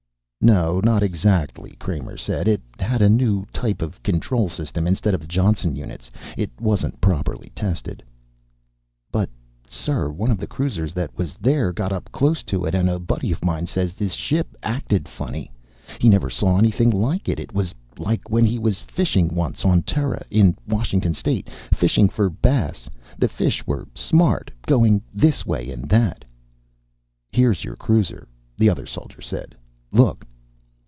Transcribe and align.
"No, 0.43 0.81
not 0.83 1.03
exactly," 1.03 1.73
Kramer 1.79 2.17
said. 2.17 2.47
"It 2.47 2.63
had 2.79 3.03
a 3.03 3.07
new 3.09 3.45
type 3.53 3.79
of 3.79 4.01
control 4.01 4.49
system 4.49 4.87
instead 4.87 5.13
of 5.13 5.21
the 5.21 5.27
Johnson 5.27 5.75
units. 5.75 6.09
It 6.35 6.49
wasn't 6.59 6.99
properly 6.99 7.51
tested." 7.53 8.01
"But 9.11 9.29
sir, 9.67 10.09
one 10.09 10.31
of 10.31 10.39
the 10.39 10.47
cruisers 10.47 10.93
that 10.93 11.15
was 11.15 11.35
there 11.35 11.71
got 11.71 11.91
up 11.93 12.11
close 12.11 12.41
to 12.45 12.65
it, 12.65 12.73
and 12.73 12.89
a 12.89 12.97
buddy 12.97 13.31
of 13.31 13.45
mine 13.45 13.67
says 13.67 13.93
this 13.93 14.13
ship 14.13 14.55
acted 14.63 15.07
funny. 15.07 15.51
He 15.99 16.09
never 16.09 16.27
saw 16.31 16.57
anything 16.57 16.89
like 16.89 17.29
it. 17.29 17.39
It 17.39 17.53
was 17.53 17.75
like 17.99 18.27
when 18.31 18.43
he 18.43 18.57
was 18.57 18.81
fishing 18.81 19.35
once 19.35 19.63
on 19.63 19.83
Terra, 19.83 20.25
in 20.31 20.57
Washington 20.67 21.13
State, 21.13 21.51
fishing 21.71 22.09
for 22.09 22.31
bass. 22.31 22.89
The 23.19 23.27
fish 23.29 23.67
were 23.67 23.87
smart, 23.93 24.49
going 24.65 25.03
this 25.13 25.45
way 25.45 25.69
and 25.69 25.87
that" 25.89 26.25
"Here's 27.31 27.63
your 27.63 27.75
cruiser," 27.75 28.27
the 28.57 28.69
other 28.71 28.87
soldier 28.87 29.21
said. 29.21 29.53
"Look!" 29.91 30.25